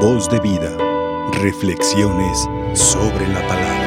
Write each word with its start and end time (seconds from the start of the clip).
Voz 0.00 0.28
de 0.28 0.38
vida. 0.40 0.76
Reflexiones 1.40 2.46
sobre 2.74 3.26
la 3.28 3.40
palabra. 3.48 3.86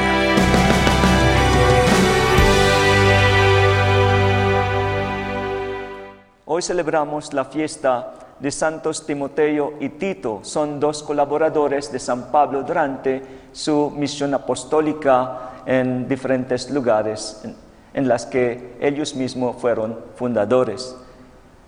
Hoy 6.46 6.62
celebramos 6.62 7.32
la 7.32 7.44
fiesta 7.44 8.12
de 8.40 8.50
Santos 8.50 9.06
Timoteo 9.06 9.74
y 9.78 9.88
Tito. 9.90 10.40
Son 10.42 10.80
dos 10.80 11.04
colaboradores 11.04 11.92
de 11.92 12.00
San 12.00 12.32
Pablo 12.32 12.64
durante 12.64 13.22
su 13.52 13.90
misión 13.90 14.34
apostólica 14.34 15.62
en 15.64 16.08
diferentes 16.08 16.70
lugares 16.70 17.40
en, 17.94 18.08
las 18.08 18.26
que 18.26 18.76
ellos 18.80 19.14
mismos 19.14 19.56
fueron 19.60 19.96
fundadores. 20.16 20.96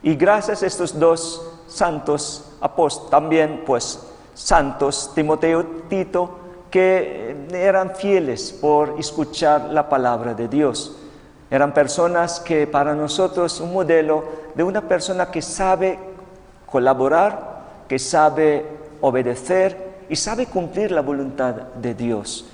Y 0.03 0.17
gracias 0.17 0.65
a 0.65 0.67
estos 0.67 0.99
dos 0.99 1.49
santos 1.69 2.57
apóstoles, 2.61 3.09
también 3.09 3.63
pues 3.65 4.09
santos 4.35 5.13
Timoteo 5.15 5.65
Tito, 5.89 6.39
que 6.71 7.49
eran 7.53 7.95
fieles 7.95 8.53
por 8.53 8.97
escuchar 8.99 9.67
la 9.71 9.89
palabra 9.89 10.35
de 10.35 10.49
Dios. 10.49 10.97
Eran 11.51 11.75
personas 11.75 12.41
que 12.41 12.67
para 12.67 12.95
nosotros 12.95 13.61
un 13.61 13.75
modelo 13.75 14.25
de 14.55 14.63
una 14.63 14.81
persona 14.81 15.31
que 15.31 15.43
sabe 15.43 15.99
colaborar, 16.65 17.85
que 17.89 17.99
sabe 17.99 18.65
obedecer 19.03 19.93
y 20.09 20.17
sabe 20.17 20.47
cumplir 20.47 20.93
la 20.93 21.03
voluntad 21.03 21.55
de 21.55 21.95
Dios. 21.95 22.47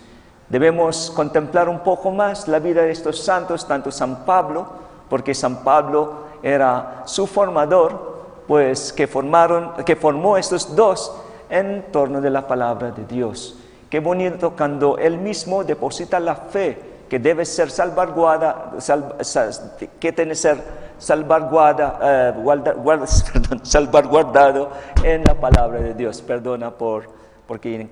Debemos 0.48 1.12
contemplar 1.14 1.68
un 1.68 1.80
poco 1.80 2.10
más 2.10 2.48
la 2.48 2.58
vida 2.58 2.82
de 2.82 2.90
estos 2.90 3.22
santos, 3.22 3.68
tanto 3.68 3.92
San 3.92 4.24
Pablo, 4.24 4.66
porque 5.08 5.34
San 5.34 5.62
Pablo 5.62 6.24
era 6.42 7.02
su 7.04 7.26
formador, 7.26 8.18
pues 8.48 8.92
que 8.92 9.06
formaron, 9.06 9.72
que 9.84 9.94
formó 9.94 10.36
estos 10.36 10.74
dos 10.74 11.12
en 11.50 11.90
torno 11.90 12.20
de 12.20 12.30
la 12.30 12.46
palabra 12.46 12.90
de 12.90 13.04
Dios. 13.04 13.58
Qué 13.90 14.00
bonito 14.00 14.54
cuando 14.56 14.98
él 14.98 15.18
mismo 15.18 15.64
deposita 15.64 16.20
la 16.20 16.36
fe 16.36 16.78
que 17.08 17.18
debe 17.18 17.44
ser 17.44 17.70
salvaguarda, 17.70 18.72
sal, 18.78 19.16
sal, 19.20 19.50
que 19.98 20.12
tiene 20.12 20.30
que 20.30 20.36
ser 20.36 20.58
eh, 21.00 22.32
guarda, 22.36 22.72
guarda, 22.74 23.06
perdón, 23.32 23.60
salvaguardado 23.64 24.70
en 25.02 25.24
la 25.24 25.34
palabra 25.34 25.80
de 25.80 25.94
Dios. 25.94 26.20
Perdona 26.20 26.70
por 26.70 27.08
porque 27.46 27.88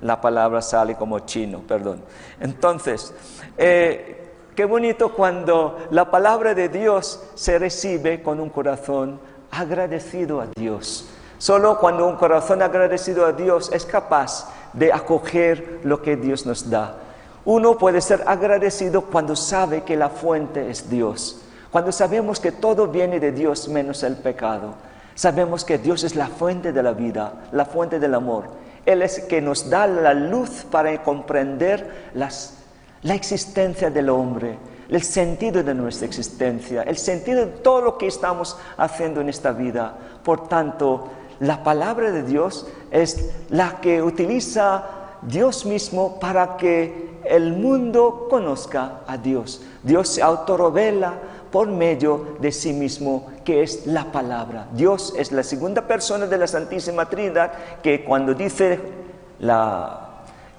la 0.00 0.20
palabra 0.20 0.62
sale 0.62 0.94
como 0.94 1.20
chino, 1.20 1.60
perdón. 1.60 2.02
Entonces, 2.40 3.12
eh, 3.58 4.30
qué 4.54 4.64
bonito 4.64 5.12
cuando 5.12 5.76
la 5.90 6.10
palabra 6.10 6.54
de 6.54 6.70
Dios 6.70 7.22
se 7.34 7.58
recibe 7.58 8.22
con 8.22 8.40
un 8.40 8.48
corazón 8.48 9.20
agradecido 9.50 10.40
a 10.40 10.46
Dios. 10.56 11.10
Solo 11.38 11.78
cuando 11.78 12.06
un 12.06 12.16
corazón 12.16 12.62
agradecido 12.62 13.26
a 13.26 13.32
Dios 13.32 13.70
es 13.72 13.84
capaz 13.84 14.48
de 14.72 14.92
acoger 14.92 15.80
lo 15.84 16.00
que 16.00 16.16
Dios 16.16 16.46
nos 16.46 16.70
da. 16.70 16.96
Uno 17.44 17.78
puede 17.78 18.00
ser 18.00 18.24
agradecido 18.26 19.02
cuando 19.02 19.36
sabe 19.36 19.84
que 19.84 19.96
la 19.96 20.08
fuente 20.08 20.68
es 20.70 20.90
Dios, 20.90 21.40
cuando 21.70 21.92
sabemos 21.92 22.40
que 22.40 22.52
todo 22.52 22.88
viene 22.88 23.20
de 23.20 23.32
Dios 23.32 23.68
menos 23.68 24.02
el 24.02 24.16
pecado. 24.16 24.74
Sabemos 25.14 25.64
que 25.64 25.78
Dios 25.78 26.04
es 26.04 26.14
la 26.14 26.26
fuente 26.26 26.72
de 26.72 26.82
la 26.82 26.92
vida, 26.92 27.32
la 27.52 27.64
fuente 27.64 27.98
del 27.98 28.14
amor. 28.14 28.44
Él 28.84 29.02
es 29.02 29.20
que 29.20 29.40
nos 29.40 29.70
da 29.70 29.86
la 29.86 30.12
luz 30.12 30.66
para 30.70 31.02
comprender 31.02 32.10
la 32.14 33.14
existencia 33.14 33.90
del 33.90 34.10
hombre, 34.10 34.58
el 34.88 35.02
sentido 35.02 35.62
de 35.62 35.74
nuestra 35.74 36.06
existencia, 36.06 36.82
el 36.82 36.96
sentido 36.96 37.46
de 37.46 37.52
todo 37.52 37.80
lo 37.80 37.98
que 37.98 38.06
estamos 38.06 38.58
haciendo 38.76 39.20
en 39.20 39.28
esta 39.28 39.52
vida. 39.52 39.94
Por 40.22 40.48
tanto, 40.48 41.08
la 41.40 41.62
palabra 41.62 42.10
de 42.10 42.22
Dios 42.22 42.66
es 42.90 43.30
la 43.50 43.80
que 43.80 44.02
utiliza 44.02 44.84
Dios 45.22 45.66
mismo 45.66 46.18
para 46.20 46.56
que 46.56 47.16
el 47.24 47.52
mundo 47.52 48.26
conozca 48.30 49.00
a 49.06 49.16
Dios. 49.16 49.60
Dios 49.82 50.08
se 50.08 50.22
autorrevela 50.22 51.14
por 51.50 51.68
medio 51.68 52.36
de 52.40 52.52
sí 52.52 52.72
mismo, 52.72 53.26
que 53.44 53.62
es 53.62 53.86
la 53.86 54.12
palabra. 54.12 54.66
Dios 54.72 55.14
es 55.16 55.32
la 55.32 55.42
segunda 55.42 55.82
persona 55.82 56.26
de 56.26 56.38
la 56.38 56.46
Santísima 56.46 57.08
Trinidad, 57.08 57.52
que 57.82 58.04
cuando 58.04 58.34
dice 58.34 58.78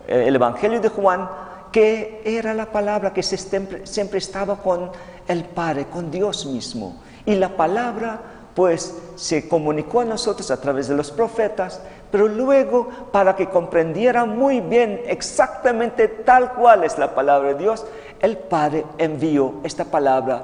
el 0.07 0.35
Evangelio 0.35 0.81
de 0.81 0.89
Juan, 0.89 1.29
que 1.71 2.21
era 2.25 2.53
la 2.53 2.65
palabra 2.67 3.13
que 3.13 3.21
siempre, 3.21 3.85
siempre 3.85 4.17
estaba 4.19 4.57
con 4.57 4.91
el 5.27 5.43
Padre, 5.43 5.85
con 5.85 6.09
Dios 6.09 6.45
mismo. 6.45 6.95
Y 7.25 7.35
la 7.35 7.49
palabra 7.55 8.21
pues 8.57 8.97
se 9.15 9.47
comunicó 9.47 9.99
a 9.99 10.05
nosotros 10.05 10.49
a 10.49 10.59
través 10.59 10.87
de 10.87 10.95
los 10.95 11.11
profetas, 11.11 11.79
pero 12.09 12.27
luego 12.27 12.89
para 13.11 13.35
que 13.35 13.49
comprendieran 13.49 14.35
muy 14.35 14.61
bien 14.61 15.03
exactamente 15.05 16.07
tal 16.07 16.53
cual 16.53 16.83
es 16.83 16.97
la 16.97 17.13
palabra 17.13 17.49
de 17.49 17.59
Dios, 17.59 17.85
el 18.19 18.35
Padre 18.35 18.83
envió 18.97 19.57
esta 19.63 19.85
palabra 19.85 20.43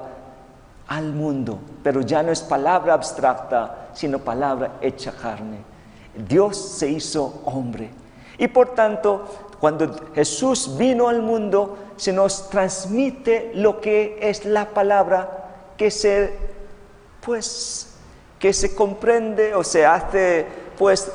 al 0.86 1.12
mundo, 1.12 1.58
pero 1.82 2.02
ya 2.02 2.22
no 2.22 2.30
es 2.30 2.40
palabra 2.40 2.94
abstracta, 2.94 3.88
sino 3.94 4.20
palabra 4.20 4.74
hecha 4.80 5.10
carne. 5.10 5.58
Dios 6.14 6.56
se 6.56 6.88
hizo 6.88 7.42
hombre. 7.46 7.90
Y 8.38 8.46
por 8.46 8.76
tanto, 8.76 9.24
cuando 9.58 9.92
Jesús 10.14 10.76
vino 10.78 11.08
al 11.08 11.20
mundo, 11.20 11.78
se 11.96 12.12
nos 12.12 12.48
transmite 12.48 13.50
lo 13.56 13.80
que 13.80 14.18
es 14.22 14.44
la 14.44 14.68
palabra 14.68 15.72
que 15.76 15.90
se, 15.90 16.32
pues, 17.20 17.90
que 18.44 18.52
se 18.52 18.74
comprende 18.74 19.54
o 19.54 19.64
se 19.64 19.86
hace, 19.86 20.44
pues, 20.76 21.10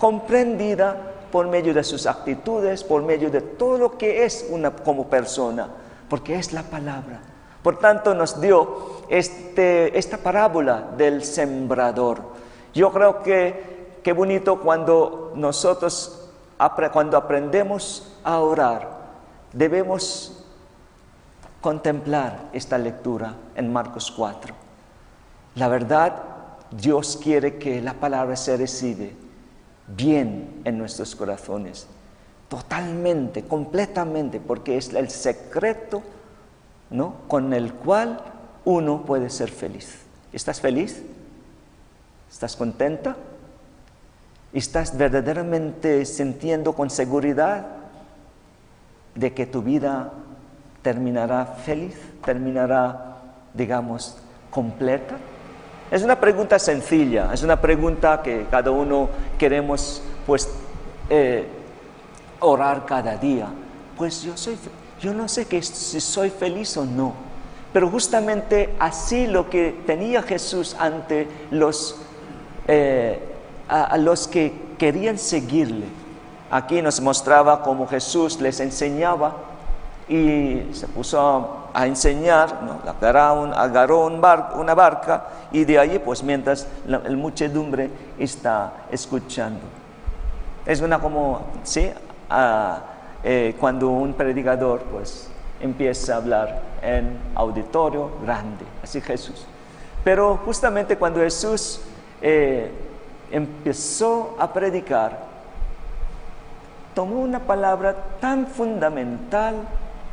comprendida 0.00 1.12
por 1.30 1.46
medio 1.46 1.72
de 1.72 1.84
sus 1.84 2.06
actitudes, 2.06 2.82
por 2.82 3.04
medio 3.04 3.30
de 3.30 3.40
todo 3.40 3.78
lo 3.78 3.96
que 3.96 4.24
es 4.24 4.46
una 4.50 4.72
como 4.72 5.06
persona, 5.06 5.68
porque 6.08 6.34
es 6.34 6.52
la 6.52 6.64
palabra. 6.64 7.20
Por 7.62 7.78
tanto, 7.78 8.16
nos 8.16 8.40
dio 8.40 9.04
este, 9.08 9.96
esta 9.96 10.16
parábola 10.16 10.88
del 10.96 11.22
sembrador. 11.22 12.20
Yo 12.74 12.90
creo 12.90 13.22
que 13.22 14.00
qué 14.02 14.12
bonito 14.12 14.58
cuando 14.58 15.30
nosotros, 15.36 16.30
cuando 16.92 17.16
aprendemos 17.16 18.12
a 18.24 18.40
orar, 18.40 18.88
debemos 19.52 20.44
contemplar 21.60 22.50
esta 22.52 22.76
lectura 22.76 23.34
en 23.54 23.72
Marcos 23.72 24.10
4. 24.10 24.52
La 25.54 25.68
verdad, 25.68 26.31
Dios 26.72 27.18
quiere 27.22 27.58
que 27.58 27.82
la 27.82 27.94
palabra 27.94 28.36
se 28.36 28.56
recibe 28.56 29.12
bien 29.86 30.62
en 30.64 30.78
nuestros 30.78 31.14
corazones, 31.14 31.86
totalmente, 32.48 33.44
completamente, 33.44 34.40
porque 34.40 34.76
es 34.76 34.92
el 34.94 35.10
secreto 35.10 36.02
¿no? 36.90 37.14
con 37.28 37.52
el 37.52 37.72
cual 37.74 38.22
uno 38.64 39.04
puede 39.04 39.28
ser 39.28 39.50
feliz. 39.50 39.98
¿Estás 40.32 40.60
feliz? 40.60 41.02
¿Estás 42.30 42.56
contenta? 42.56 43.16
¿Estás 44.54 44.96
verdaderamente 44.96 46.04
sintiendo 46.06 46.74
con 46.74 46.88
seguridad 46.88 47.66
de 49.14 49.34
que 49.34 49.46
tu 49.46 49.62
vida 49.62 50.12
terminará 50.80 51.44
feliz, 51.44 51.96
terminará, 52.24 53.16
digamos, 53.52 54.16
completa? 54.50 55.18
Es 55.92 56.02
una 56.02 56.18
pregunta 56.18 56.58
sencilla, 56.58 57.28
es 57.34 57.42
una 57.42 57.60
pregunta 57.60 58.22
que 58.22 58.46
cada 58.50 58.70
uno 58.70 59.10
queremos, 59.36 60.02
pues, 60.26 60.48
eh, 61.10 61.46
orar 62.40 62.86
cada 62.86 63.14
día. 63.18 63.48
Pues 63.98 64.22
yo 64.22 64.34
soy 64.34 64.56
yo 65.02 65.12
no 65.12 65.28
sé 65.28 65.44
que 65.44 65.60
si 65.60 66.00
soy 66.00 66.30
feliz 66.30 66.78
o 66.78 66.86
no, 66.86 67.12
pero 67.74 67.90
justamente 67.90 68.74
así 68.78 69.26
lo 69.26 69.50
que 69.50 69.82
tenía 69.84 70.22
Jesús 70.22 70.74
ante 70.78 71.28
los, 71.50 71.96
eh, 72.68 73.18
a, 73.68 73.82
a, 73.82 73.98
los 73.98 74.26
que 74.26 74.54
querían 74.78 75.18
seguirle. 75.18 75.84
Aquí 76.50 76.80
nos 76.80 77.02
mostraba 77.02 77.62
cómo 77.62 77.86
Jesús 77.86 78.40
les 78.40 78.60
enseñaba 78.60 79.51
y 80.08 80.68
se 80.72 80.86
puso 80.88 81.68
a 81.72 81.86
enseñar, 81.86 82.62
¿no? 82.62 82.80
agarró, 82.90 83.54
agarró 83.54 84.06
un 84.06 84.20
bar, 84.20 84.52
una 84.56 84.74
barca 84.74 85.24
y 85.50 85.64
de 85.64 85.78
allí, 85.78 85.98
pues 85.98 86.22
mientras 86.22 86.66
la, 86.86 86.98
muchedumbre 86.98 87.90
está 88.18 88.72
escuchando. 88.90 89.60
Es 90.66 90.80
una 90.80 90.98
como, 90.98 91.42
¿sí? 91.62 91.90
Uh, 92.30 92.76
eh, 93.24 93.54
cuando 93.60 93.88
un 93.88 94.14
predicador 94.14 94.80
pues 94.80 95.28
empieza 95.60 96.14
a 96.14 96.16
hablar 96.16 96.60
en 96.82 97.18
auditorio 97.34 98.10
grande, 98.22 98.64
así 98.82 99.00
Jesús. 99.00 99.46
Pero 100.02 100.40
justamente 100.44 100.96
cuando 100.96 101.20
Jesús 101.20 101.80
eh, 102.20 102.70
empezó 103.30 104.36
a 104.38 104.52
predicar, 104.52 105.18
tomó 106.94 107.20
una 107.20 107.38
palabra 107.40 107.94
tan 108.20 108.46
fundamental 108.46 109.54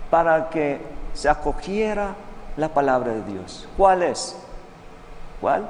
para 0.10 0.50
que 0.50 0.82
se 1.14 1.30
acogiera 1.30 2.16
la 2.58 2.70
palabra 2.70 3.14
de 3.14 3.24
Dios. 3.24 3.68
¿Cuál 3.78 4.04
es? 4.04 4.36
¿Cuál? 5.40 5.68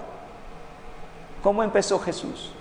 ¿Cómo 1.44 1.64
empezó 1.64 2.00
Jesús? 2.00 2.54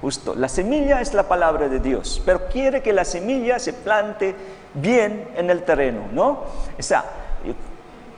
Justo, 0.00 0.34
la 0.34 0.48
semilla 0.48 1.00
es 1.00 1.14
la 1.14 1.26
palabra 1.26 1.68
de 1.68 1.80
Dios, 1.80 2.22
pero 2.24 2.46
quiere 2.48 2.82
que 2.82 2.92
la 2.92 3.04
semilla 3.04 3.58
se 3.58 3.72
plante 3.72 4.36
bien 4.74 5.28
en 5.36 5.50
el 5.50 5.62
terreno, 5.64 6.02
¿no? 6.12 6.44
O 6.78 6.82
sea, 6.82 7.04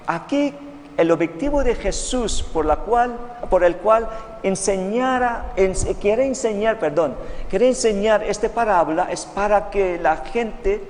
aquí 0.06 0.54
el 0.98 1.12
objetivo 1.12 1.62
de 1.62 1.76
Jesús 1.76 2.42
por, 2.42 2.66
la 2.66 2.76
cual, 2.76 3.16
por 3.48 3.62
el 3.62 3.76
cual 3.76 4.08
enseñara, 4.42 5.52
quiere 6.00 6.26
enseñar, 6.26 6.80
perdón, 6.80 7.14
quiere 7.48 7.68
enseñar 7.68 8.24
esta 8.24 8.48
parábola 8.48 9.06
es 9.08 9.24
para 9.24 9.70
que 9.70 9.98
la 10.00 10.16
gente 10.16 10.82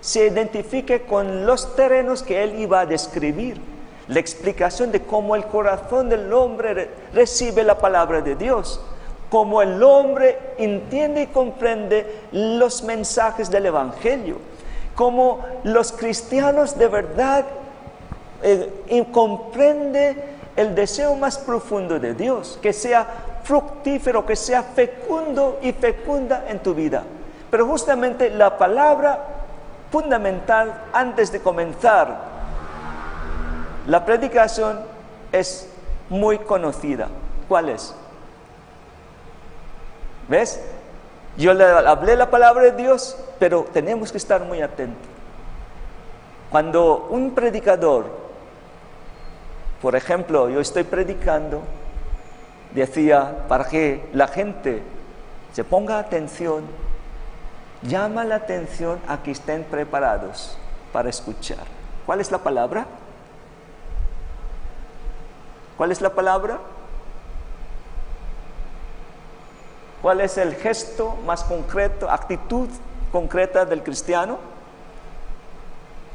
se 0.00 0.28
identifique 0.28 1.02
con 1.02 1.44
los 1.44 1.74
terrenos 1.74 2.22
que 2.22 2.44
él 2.44 2.60
iba 2.60 2.80
a 2.80 2.86
describir. 2.86 3.60
La 4.06 4.20
explicación 4.20 4.92
de 4.92 5.02
cómo 5.02 5.34
el 5.34 5.44
corazón 5.46 6.08
del 6.08 6.32
hombre 6.32 6.88
recibe 7.12 7.64
la 7.64 7.76
palabra 7.76 8.20
de 8.20 8.36
Dios, 8.36 8.80
cómo 9.30 9.62
el 9.62 9.82
hombre 9.82 10.38
entiende 10.58 11.22
y 11.22 11.26
comprende 11.26 12.06
los 12.30 12.84
mensajes 12.84 13.50
del 13.50 13.66
Evangelio, 13.66 14.38
cómo 14.94 15.44
los 15.64 15.90
cristianos 15.90 16.78
de 16.78 16.86
verdad 16.86 17.44
eh, 18.42 18.84
y 18.88 19.04
comprende 19.04 20.36
el 20.56 20.74
deseo 20.74 21.14
más 21.16 21.38
profundo 21.38 21.98
de 21.98 22.14
Dios, 22.14 22.58
que 22.62 22.72
sea 22.72 23.06
fructífero, 23.42 24.24
que 24.26 24.36
sea 24.36 24.62
fecundo 24.62 25.58
y 25.62 25.72
fecunda 25.72 26.46
en 26.48 26.58
tu 26.60 26.74
vida. 26.74 27.04
Pero 27.50 27.66
justamente 27.66 28.30
la 28.30 28.58
palabra 28.58 29.18
fundamental 29.90 30.84
antes 30.92 31.30
de 31.30 31.40
comenzar 31.40 32.36
la 33.86 34.04
predicación 34.04 34.80
es 35.30 35.68
muy 36.08 36.38
conocida. 36.38 37.08
¿Cuál 37.48 37.68
es? 37.68 37.94
¿Ves? 40.28 40.60
Yo 41.36 41.54
le 41.54 41.64
hablé 41.64 42.16
la 42.16 42.30
palabra 42.30 42.64
de 42.64 42.72
Dios, 42.72 43.16
pero 43.38 43.64
tenemos 43.72 44.10
que 44.10 44.18
estar 44.18 44.42
muy 44.42 44.60
atentos. 44.60 45.06
Cuando 46.50 47.06
un 47.10 47.32
predicador 47.34 48.25
por 49.80 49.94
ejemplo, 49.94 50.48
yo 50.48 50.60
estoy 50.60 50.84
predicando, 50.84 51.62
decía, 52.72 53.46
para 53.48 53.68
que 53.68 54.08
la 54.12 54.28
gente 54.28 54.82
se 55.52 55.64
ponga 55.64 55.98
atención, 55.98 56.64
llama 57.82 58.24
la 58.24 58.36
atención 58.36 58.98
a 59.06 59.22
que 59.22 59.30
estén 59.30 59.64
preparados 59.64 60.56
para 60.92 61.10
escuchar. 61.10 61.64
¿Cuál 62.06 62.20
es 62.20 62.30
la 62.30 62.38
palabra? 62.38 62.86
¿Cuál 65.76 65.92
es 65.92 66.00
la 66.00 66.10
palabra? 66.10 66.58
¿Cuál 70.00 70.20
es 70.20 70.38
el 70.38 70.54
gesto 70.54 71.16
más 71.26 71.44
concreto, 71.44 72.10
actitud 72.10 72.68
concreta 73.12 73.64
del 73.64 73.82
cristiano? 73.82 74.55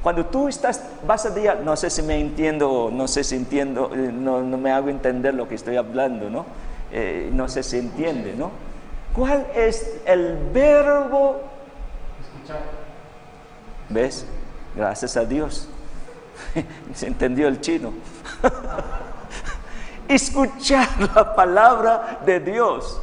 Cuando 0.01 0.25
tú 0.25 0.47
estás, 0.47 0.83
vas 1.05 1.25
a 1.25 1.29
decir, 1.29 1.51
no 1.63 1.75
sé 1.75 1.89
si 1.89 2.01
me 2.01 2.19
entiendo, 2.19 2.89
no 2.91 3.07
sé 3.07 3.23
si 3.23 3.35
entiendo, 3.35 3.91
eh, 3.93 4.11
no, 4.11 4.41
me 4.41 4.71
hago 4.71 4.89
entender 4.89 5.35
lo 5.35 5.47
que 5.47 5.55
estoy 5.55 5.77
hablando, 5.77 6.29
¿no? 6.29 6.45
Eh, 6.91 7.29
no 7.31 7.47
sé 7.47 7.61
si 7.61 7.77
entiende, 7.77 8.33
¿no? 8.35 8.51
¿Cuál 9.13 9.45
es 9.53 10.01
el 10.05 10.37
verbo? 10.51 11.41
Escuchar. 12.19 12.61
¿Ves? 13.89 14.25
Gracias 14.75 15.17
a 15.17 15.25
Dios. 15.25 15.67
Se 16.95 17.05
entendió 17.05 17.47
el 17.47 17.61
chino. 17.61 17.93
Escuchar 20.07 20.87
la 21.13 21.35
palabra 21.35 22.19
de 22.25 22.39
Dios. 22.39 23.01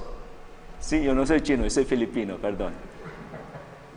Sí, 0.81 1.03
yo 1.03 1.15
no 1.15 1.25
soy 1.25 1.43
chino, 1.43 1.63
yo 1.63 1.71
soy 1.71 1.85
filipino, 1.85 2.37
perdón. 2.37 2.73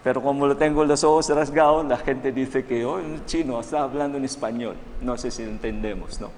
Pero 0.03 0.21
como 0.21 0.47
lo 0.47 0.57
tengo 0.57 0.83
los 0.83 1.03
ojos 1.03 1.29
rasgados, 1.29 1.85
la 1.85 1.97
gente 1.97 2.31
dice 2.31 2.65
que 2.65 2.85
oh, 2.85 2.95
un 2.95 3.23
chino 3.25 3.59
está 3.59 3.83
hablando 3.83 4.17
en 4.17 4.25
español. 4.25 4.75
No 5.01 5.17
sé 5.17 5.29
si 5.29 5.43
entendemos, 5.43 6.19
¿no? 6.19 6.29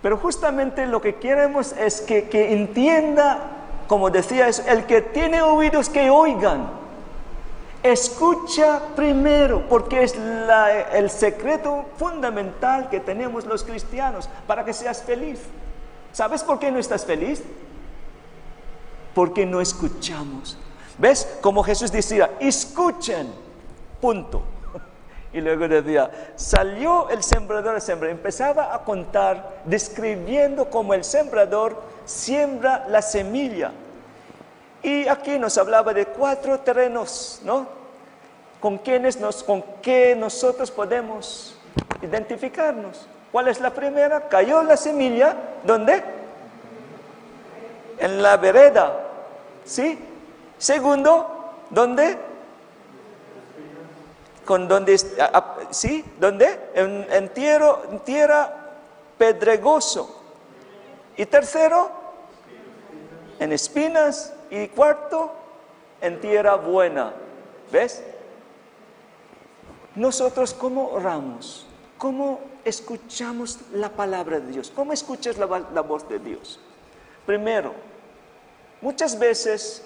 Pero 0.00 0.16
justamente 0.16 0.86
lo 0.86 1.00
que 1.00 1.16
queremos 1.16 1.72
es 1.72 2.00
que, 2.00 2.28
que 2.28 2.54
entienda, 2.54 3.38
como 3.86 4.08
decía, 4.08 4.48
es 4.48 4.60
el 4.66 4.86
que 4.86 5.02
tiene 5.02 5.42
oídos 5.42 5.90
que 5.90 6.08
oigan. 6.08 6.70
Escucha 7.82 8.80
primero, 8.96 9.64
porque 9.68 10.02
es 10.02 10.16
el 10.92 11.10
secreto 11.10 11.84
fundamental 11.98 12.88
que 12.88 13.00
tenemos 13.00 13.44
los 13.44 13.62
cristianos 13.62 14.28
para 14.46 14.64
que 14.64 14.72
seas 14.72 15.02
feliz. 15.02 15.40
¿Sabes 16.12 16.42
por 16.42 16.58
qué 16.58 16.72
no 16.72 16.78
estás 16.78 17.04
feliz? 17.04 17.42
Porque 19.14 19.44
no 19.44 19.60
escuchamos 19.60 20.58
¿Ves? 20.98 21.38
Como 21.40 21.62
Jesús 21.62 21.92
decía, 21.92 22.30
escuchen, 22.40 23.32
punto. 24.00 24.42
Y 25.32 25.40
luego 25.40 25.68
decía, 25.68 26.10
salió 26.36 27.10
el 27.10 27.22
sembrador 27.22 27.76
a 27.76 27.80
sembrar. 27.80 28.10
Empezaba 28.10 28.74
a 28.74 28.84
contar, 28.84 29.60
describiendo 29.66 30.70
cómo 30.70 30.94
el 30.94 31.04
sembrador 31.04 31.82
siembra 32.06 32.86
la 32.88 33.02
semilla. 33.02 33.72
Y 34.82 35.06
aquí 35.08 35.38
nos 35.38 35.58
hablaba 35.58 35.92
de 35.92 36.06
cuatro 36.06 36.60
terrenos, 36.60 37.40
¿no? 37.44 37.66
Con 38.60 38.78
quienes 38.78 39.20
nos, 39.20 39.42
con 39.42 39.62
qué 39.82 40.14
nosotros 40.16 40.70
podemos 40.70 41.58
identificarnos. 42.00 43.06
¿Cuál 43.30 43.48
es 43.48 43.60
la 43.60 43.70
primera? 43.70 44.28
Cayó 44.28 44.62
la 44.62 44.78
semilla, 44.78 45.36
¿dónde? 45.64 46.02
En 47.98 48.22
la 48.22 48.38
vereda, 48.38 48.98
¿sí? 49.64 49.98
Segundo, 50.58 51.54
¿dónde? 51.70 52.18
Con 54.44 54.68
¿sí? 55.70 56.04
¿Dónde? 56.18 56.70
En, 56.74 57.06
en, 57.10 57.28
tierra, 58.04 58.54
pedregoso. 59.18 60.22
Y 61.16 61.26
tercero, 61.26 61.90
en 63.38 63.52
espinas. 63.52 64.32
Y 64.48 64.68
cuarto, 64.68 65.32
en 66.00 66.20
tierra 66.20 66.54
buena. 66.54 67.12
¿Ves? 67.72 68.02
Nosotros, 69.96 70.54
¿cómo 70.54 70.88
oramos? 70.90 71.66
¿Cómo 71.98 72.38
escuchamos 72.64 73.58
la 73.72 73.88
palabra 73.88 74.38
de 74.38 74.52
Dios? 74.52 74.72
¿Cómo 74.74 74.92
escuchas 74.92 75.36
la 75.38 75.46
voz 75.80 76.08
de 76.08 76.20
Dios? 76.20 76.60
Primero, 77.26 77.74
muchas 78.80 79.18
veces 79.18 79.82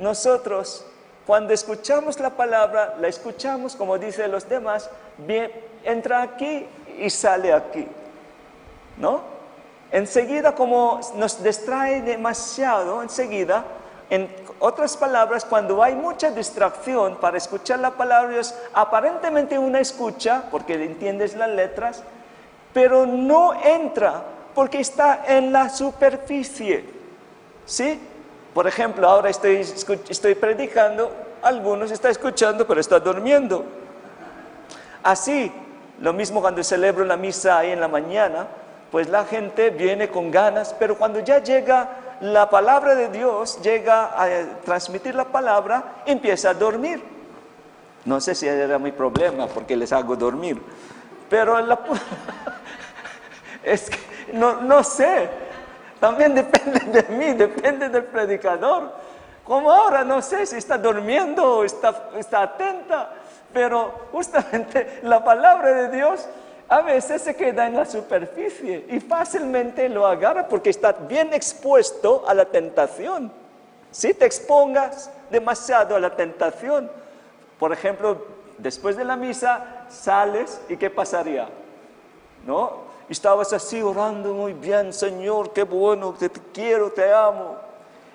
nosotros, 0.00 0.86
cuando 1.26 1.52
escuchamos 1.52 2.18
la 2.18 2.30
palabra, 2.30 2.94
la 2.98 3.08
escuchamos, 3.08 3.76
como 3.76 3.98
dicen 3.98 4.32
los 4.32 4.48
demás, 4.48 4.88
bien, 5.18 5.52
entra 5.84 6.22
aquí 6.22 6.66
y 6.98 7.10
sale 7.10 7.52
aquí. 7.52 7.86
¿No? 8.96 9.20
Enseguida, 9.92 10.54
como 10.54 11.00
nos 11.16 11.42
distrae 11.42 12.00
demasiado, 12.00 13.02
enseguida, 13.02 13.62
en 14.08 14.34
otras 14.58 14.96
palabras, 14.96 15.44
cuando 15.44 15.82
hay 15.82 15.94
mucha 15.94 16.30
distracción 16.30 17.16
para 17.16 17.36
escuchar 17.36 17.80
la 17.80 17.90
palabra 17.90 18.40
aparentemente 18.72 19.58
una 19.58 19.80
escucha, 19.80 20.44
porque 20.50 20.82
entiendes 20.82 21.36
las 21.36 21.50
letras, 21.50 22.02
pero 22.72 23.04
no 23.04 23.52
entra 23.62 24.22
porque 24.54 24.80
está 24.80 25.24
en 25.26 25.52
la 25.52 25.68
superficie. 25.68 26.84
¿Sí? 27.66 28.00
Por 28.54 28.66
ejemplo, 28.66 29.08
ahora 29.08 29.30
estoy, 29.30 29.64
estoy 30.08 30.34
predicando, 30.34 31.12
algunos 31.42 31.90
están 31.90 32.10
escuchando, 32.10 32.66
pero 32.66 32.80
están 32.80 33.02
durmiendo. 33.02 33.64
Así, 35.02 35.52
lo 36.00 36.12
mismo 36.12 36.40
cuando 36.40 36.62
celebro 36.64 37.04
la 37.04 37.16
misa 37.16 37.58
ahí 37.58 37.70
en 37.70 37.80
la 37.80 37.88
mañana, 37.88 38.48
pues 38.90 39.08
la 39.08 39.24
gente 39.24 39.70
viene 39.70 40.08
con 40.08 40.30
ganas, 40.30 40.74
pero 40.78 40.98
cuando 40.98 41.20
ya 41.20 41.42
llega 41.42 41.88
la 42.20 42.50
palabra 42.50 42.94
de 42.94 43.08
Dios, 43.08 43.60
llega 43.62 44.10
a 44.20 44.60
transmitir 44.64 45.14
la 45.14 45.24
palabra, 45.24 46.02
empieza 46.06 46.50
a 46.50 46.54
dormir. 46.54 47.02
No 48.04 48.20
sé 48.20 48.34
si 48.34 48.46
era 48.48 48.78
mi 48.78 48.92
problema 48.92 49.46
porque 49.46 49.76
les 49.76 49.92
hago 49.92 50.16
dormir, 50.16 50.60
pero 51.28 51.56
es 53.62 53.90
que 53.90 53.98
no, 54.32 54.60
no 54.62 54.82
sé, 54.82 55.28
también 56.00 56.34
depende 56.34 56.80
de 56.80 57.14
mí, 57.14 57.32
depende 57.34 57.88
del 57.88 58.04
predicador. 58.04 58.92
Como 59.44 59.70
ahora 59.70 60.04
no 60.04 60.22
sé 60.22 60.46
si 60.46 60.56
está 60.56 60.78
durmiendo 60.78 61.58
o 61.58 61.64
está, 61.64 62.10
está 62.16 62.42
atenta, 62.42 63.10
pero 63.52 64.08
justamente 64.12 65.00
la 65.02 65.22
palabra 65.22 65.72
de 65.72 65.96
Dios 65.96 66.26
a 66.68 66.82
veces 66.82 67.22
se 67.22 67.34
queda 67.34 67.66
en 67.66 67.74
la 67.74 67.84
superficie 67.84 68.86
y 68.88 69.00
fácilmente 69.00 69.88
lo 69.88 70.06
agarra 70.06 70.46
porque 70.46 70.70
está 70.70 70.92
bien 70.92 71.34
expuesto 71.34 72.24
a 72.28 72.34
la 72.34 72.44
tentación. 72.44 73.32
Si 73.90 74.14
te 74.14 74.24
expongas 74.24 75.10
demasiado 75.30 75.96
a 75.96 76.00
la 76.00 76.14
tentación, 76.14 76.88
por 77.58 77.72
ejemplo, 77.72 78.24
después 78.58 78.96
de 78.96 79.04
la 79.04 79.16
misa 79.16 79.86
sales 79.88 80.60
y 80.68 80.76
¿qué 80.76 80.90
pasaría? 80.90 81.48
¿No? 82.46 82.89
Estabas 83.10 83.52
así 83.52 83.82
orando 83.82 84.32
muy 84.32 84.52
bien, 84.52 84.92
Señor, 84.92 85.52
qué 85.52 85.64
bueno, 85.64 86.14
te 86.16 86.30
quiero, 86.30 86.92
te 86.92 87.12
amo. 87.12 87.56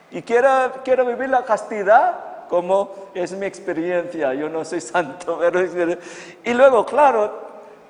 y 0.10 0.22
quiero, 0.22 0.50
quiero 0.86 1.06
vivir 1.06 1.28
la 1.28 1.44
castidad, 1.44 2.48
como 2.48 3.10
es 3.14 3.34
mi 3.34 3.46
experiencia, 3.46 4.34
yo 4.34 4.48
no 4.48 4.64
soy 4.64 4.80
santo, 4.94 5.38
pero... 5.42 5.98
Y 6.46 6.54
luego, 6.54 6.86
claro, 6.86 7.30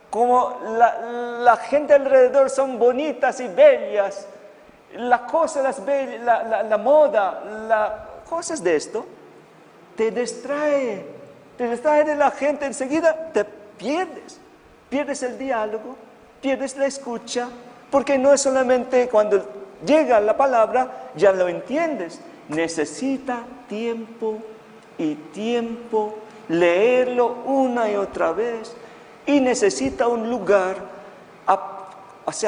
como 0.10 0.60
la, 0.64 1.00
la 1.42 1.58
gente 1.58 1.94
alrededor 1.94 2.50
son 2.50 2.80
bonitas 2.80 3.40
y 3.40 3.50
bellas, 3.50 4.28
las 4.96 5.22
cosas, 5.32 5.62
las 5.62 5.86
bellas, 5.86 6.22
la, 6.22 6.42
la, 6.42 6.64
la 6.64 6.78
moda, 6.80 7.44
las 7.68 7.92
cosas 8.28 8.64
de 8.64 8.78
esto, 8.78 9.06
te 9.96 10.10
distrae, 10.10 11.06
te 11.56 11.70
distrae 11.70 12.04
de 12.04 12.16
la 12.16 12.32
gente, 12.32 12.66
enseguida 12.66 13.32
te 13.32 13.46
pierdes, 13.46 14.40
pierdes 14.90 15.22
el 15.22 15.38
diálogo, 15.38 15.98
pierdes 16.46 16.78
la 16.78 16.86
escucha, 16.86 17.50
porque 17.90 18.20
no 18.20 18.32
es 18.32 18.42
solamente 18.42 19.10
cuando 19.10 19.44
llega 19.84 20.20
la 20.20 20.38
palabra, 20.38 21.10
ya 21.16 21.32
lo 21.32 21.48
entiendes, 21.48 22.22
necesita 22.50 23.40
tiempo 23.68 24.38
y 24.96 25.16
tiempo, 25.16 26.20
leerlo 26.48 27.38
una 27.46 27.90
y 27.90 27.96
otra 27.96 28.32
vez, 28.32 28.76
y 29.26 29.40
necesita 29.40 30.08
un 30.08 30.30
lugar 30.30 30.76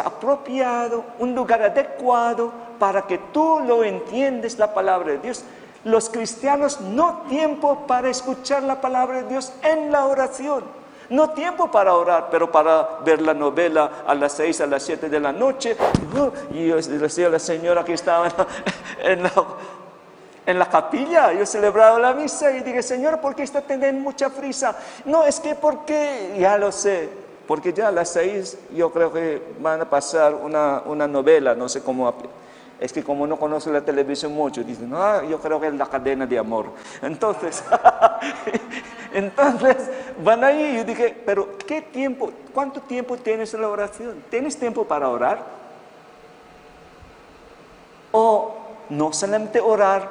apropiado, 0.05 1.03
un 1.17 1.33
lugar 1.33 1.63
adecuado 1.63 2.51
para 2.77 3.01
que 3.07 3.17
tú 3.17 3.61
lo 3.65 3.83
entiendes 3.83 4.59
la 4.59 4.75
palabra 4.75 5.13
de 5.13 5.17
Dios. 5.17 5.43
Los 5.83 6.07
cristianos 6.11 6.81
no 6.81 7.23
tiempo 7.27 7.87
para 7.87 8.11
escuchar 8.11 8.61
la 8.61 8.79
palabra 8.79 9.23
de 9.23 9.29
Dios 9.29 9.53
en 9.63 9.91
la 9.91 10.05
oración. 10.05 10.86
No 11.09 11.29
tiempo 11.29 11.71
para 11.71 11.93
orar, 11.93 12.27
pero 12.29 12.51
para 12.51 12.99
ver 13.05 13.21
la 13.21 13.33
novela 13.33 14.03
a 14.05 14.13
las 14.13 14.33
seis, 14.33 14.59
a 14.61 14.67
las 14.67 14.83
siete 14.83 15.09
de 15.09 15.19
la 15.19 15.31
noche. 15.31 15.75
y 16.51 16.67
yo 16.67 16.75
decía 16.75 17.27
a 17.27 17.29
la 17.29 17.39
señora 17.39 17.83
que 17.83 17.93
estaba 17.93 18.27
en 19.03 19.23
la, 19.23 19.31
en 20.45 20.59
la 20.59 20.69
capilla, 20.69 21.31
yo 21.33 21.45
celebraba 21.45 21.97
la 21.99 22.13
misa 22.13 22.51
y 22.51 22.61
dije, 22.61 22.83
Señor, 22.83 23.19
¿por 23.21 23.35
qué 23.35 23.43
está 23.43 23.61
teniendo 23.61 24.01
mucha 24.01 24.29
frisa? 24.29 24.75
No, 25.05 25.23
es 25.23 25.39
que 25.39 25.55
porque, 25.55 26.35
ya 26.37 26.57
lo 26.57 26.71
sé, 26.71 27.09
porque 27.47 27.71
ya 27.71 27.87
a 27.87 27.91
las 27.91 28.09
seis 28.09 28.57
yo 28.75 28.91
creo 28.91 29.13
que 29.13 29.41
van 29.59 29.81
a 29.81 29.89
pasar 29.89 30.33
una, 30.33 30.81
una 30.85 31.07
novela, 31.07 31.55
no 31.55 31.69
sé 31.69 31.81
cómo 31.81 32.07
es 32.79 32.93
que 32.93 33.03
como 33.03 33.25
no 33.25 33.37
conoce 33.37 33.71
la 33.71 33.81
televisión 33.81 34.33
mucho, 34.33 34.63
dicen, 34.63 34.91
ah, 34.93 35.21
yo 35.27 35.39
creo 35.39 35.59
que 35.59 35.67
es 35.67 35.73
la 35.73 35.87
cadena 35.87 36.27
de 36.27 36.37
amor. 36.37 36.67
Entonces, 37.01 37.63
entonces 39.13 39.77
van 40.23 40.43
ahí 40.43 40.73
y 40.73 40.77
yo 40.77 40.83
dije, 40.83 41.15
pero 41.25 41.57
¿qué 41.57 41.81
tiempo? 41.81 42.31
¿Cuánto 42.53 42.81
tiempo 42.81 43.17
tienes 43.17 43.53
en 43.53 43.61
la 43.61 43.69
oración? 43.69 44.23
¿Tienes 44.29 44.57
tiempo 44.57 44.85
para 44.85 45.09
orar? 45.09 45.39
O 48.11 48.55
no 48.89 49.13
solamente 49.13 49.59
orar 49.59 50.09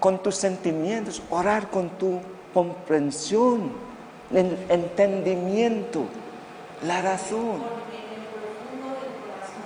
con 0.00 0.18
tus 0.22 0.36
sentimientos, 0.36 1.22
orar 1.30 1.68
con 1.68 1.90
tu 1.90 2.20
comprensión, 2.52 3.72
el 4.32 4.56
entendimiento, 4.68 6.04
la 6.82 7.02
razón, 7.02 7.62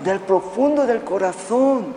del 0.05 0.21
profundo 0.21 0.87
del 0.87 1.03
corazón. 1.03 1.95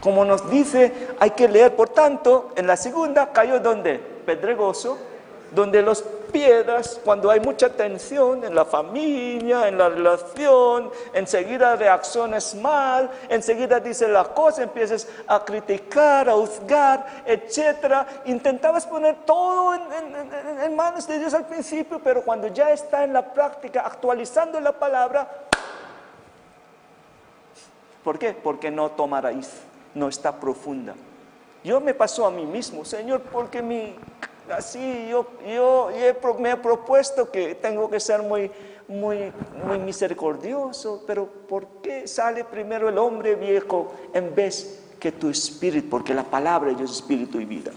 Como 0.00 0.24
nos 0.24 0.50
dice, 0.50 0.92
hay 1.18 1.30
que 1.30 1.48
leer, 1.48 1.74
por 1.74 1.88
tanto, 1.88 2.52
en 2.56 2.66
la 2.66 2.76
segunda 2.76 3.32
cayó 3.32 3.60
donde? 3.60 3.98
Pedregoso, 3.98 4.98
donde 5.54 5.82
los 5.82 6.02
piedras, 6.02 7.00
cuando 7.04 7.30
hay 7.30 7.40
mucha 7.40 7.68
tensión 7.68 8.44
en 8.44 8.54
la 8.54 8.64
familia, 8.64 9.68
en 9.68 9.78
la 9.78 9.88
relación, 9.88 10.90
enseguida 11.12 11.76
reacciones 11.76 12.54
mal, 12.56 13.10
enseguida 13.28 13.78
dice 13.78 14.08
la 14.08 14.24
cosa, 14.24 14.64
empiezas 14.64 15.06
a 15.26 15.44
criticar, 15.44 16.28
a 16.28 16.32
juzgar, 16.32 17.06
etc. 17.24 18.06
Intentabas 18.24 18.86
poner 18.86 19.16
todo 19.24 19.74
en, 19.74 19.82
en 20.62 20.76
manos 20.76 21.06
de 21.06 21.18
Dios 21.18 21.32
al 21.34 21.46
principio, 21.46 22.00
pero 22.02 22.22
cuando 22.22 22.48
ya 22.48 22.70
está 22.70 23.04
en 23.04 23.12
la 23.12 23.32
práctica, 23.32 23.82
actualizando 23.86 24.60
la 24.60 24.72
palabra, 24.72 25.28
¿por 28.02 28.18
qué? 28.18 28.32
Porque 28.32 28.70
no 28.70 28.90
toma 28.90 29.20
raíz 29.20 29.50
no 29.94 30.08
está 30.08 30.38
profunda. 30.38 30.94
Yo 31.62 31.80
me 31.80 31.94
pasó 31.94 32.26
a 32.26 32.30
mí 32.30 32.44
mismo, 32.44 32.84
Señor, 32.84 33.22
porque 33.22 33.62
mi, 33.62 33.94
así 34.50 35.08
yo, 35.08 35.26
yo, 35.46 35.90
me 36.38 36.50
he 36.50 36.56
propuesto 36.56 37.30
que 37.30 37.54
tengo 37.54 37.88
que 37.88 38.00
ser 38.00 38.22
muy, 38.22 38.50
muy, 38.88 39.32
muy 39.66 39.78
misericordioso, 39.78 41.04
pero 41.06 41.26
¿por 41.26 41.66
qué 41.82 42.06
sale 42.06 42.44
primero 42.44 42.88
el 42.88 42.98
hombre 42.98 43.34
viejo 43.34 43.92
en 44.12 44.34
vez 44.34 44.82
que 44.98 45.12
tu 45.12 45.28
espíritu? 45.28 45.88
Porque 45.88 46.14
la 46.14 46.24
palabra 46.24 46.70
es 46.70 46.80
espíritu 46.80 47.40
y 47.40 47.44
vida. 47.44 47.72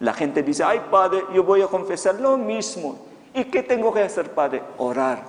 La 0.00 0.12
gente 0.12 0.42
dice, 0.42 0.64
ay 0.64 0.82
Padre, 0.90 1.24
yo 1.32 1.44
voy 1.44 1.62
a 1.62 1.68
confesar 1.68 2.20
lo 2.20 2.36
mismo. 2.36 2.98
¿Y 3.34 3.44
qué 3.44 3.62
tengo 3.62 3.92
que 3.92 4.02
hacer, 4.02 4.30
Padre? 4.32 4.62
Orar, 4.78 5.22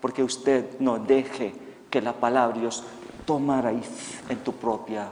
porque 0.00 0.22
usted 0.22 0.78
no 0.78 0.98
deje 0.98 1.52
que 1.90 2.00
la 2.00 2.12
palabra 2.12 2.54
de 2.54 2.60
Dios 2.60 2.84
tome 3.24 3.60
raíz 3.60 4.20
en 4.28 4.38
tu 4.38 4.52
propia 4.52 5.08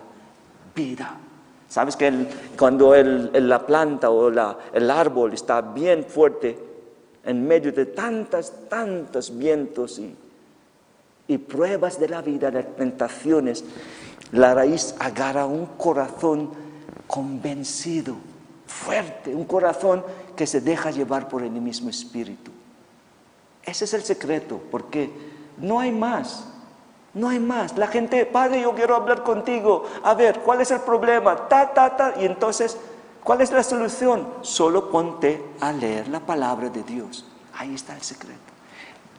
vida. 0.74 1.18
Sabes 1.68 1.96
que 1.96 2.26
cuando 2.58 2.94
la 2.94 3.66
planta 3.66 4.10
o 4.10 4.28
el 4.28 4.90
árbol 4.90 5.34
está 5.34 5.60
bien 5.60 6.04
fuerte 6.04 6.58
en 7.24 7.46
medio 7.46 7.72
de 7.72 7.86
tantas, 7.86 8.52
tantos 8.68 9.36
vientos 9.36 9.98
y, 9.98 10.16
y 11.26 11.38
pruebas 11.38 12.00
de 12.00 12.08
la 12.08 12.22
vida, 12.22 12.50
de 12.50 12.62
tentaciones, 12.62 13.64
la 14.32 14.54
raíz 14.54 14.94
agarra 14.98 15.44
un 15.44 15.66
corazón 15.66 16.50
convencido, 17.06 18.16
fuerte, 18.66 19.34
un 19.34 19.44
corazón 19.44 20.04
que 20.34 20.46
se 20.46 20.60
deja 20.60 20.90
llevar 20.90 21.28
por 21.28 21.42
el 21.42 21.50
mismo 21.50 21.90
espíritu. 21.90 22.50
Ese 23.62 23.84
es 23.84 23.94
el 23.94 24.02
secreto, 24.02 24.60
porque 24.70 25.10
no 25.58 25.80
hay 25.80 25.92
más. 25.92 26.46
No 27.14 27.28
hay 27.28 27.38
más. 27.38 27.76
La 27.76 27.86
gente, 27.86 28.26
Padre, 28.26 28.62
yo 28.62 28.74
quiero 28.74 28.96
hablar 28.96 29.22
contigo. 29.22 29.84
A 30.02 30.14
ver, 30.14 30.40
¿cuál 30.40 30.60
es 30.60 30.70
el 30.70 30.80
problema? 30.80 31.48
Ta, 31.48 31.72
ta, 31.72 31.96
ta. 31.96 32.14
Y 32.18 32.24
entonces, 32.26 32.76
¿cuál 33.24 33.40
es 33.40 33.50
la 33.50 33.62
solución? 33.62 34.28
Solo 34.42 34.90
ponte 34.90 35.42
a 35.60 35.72
leer 35.72 36.08
la 36.08 36.20
palabra 36.20 36.68
de 36.68 36.82
Dios. 36.82 37.24
Ahí 37.54 37.74
está 37.74 37.94
el 37.94 38.02
secreto. 38.02 38.38